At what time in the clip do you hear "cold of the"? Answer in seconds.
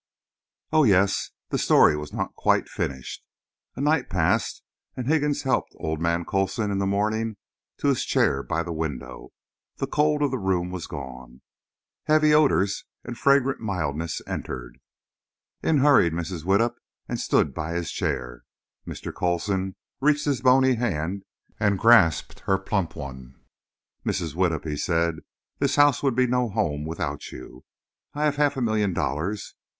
9.85-10.39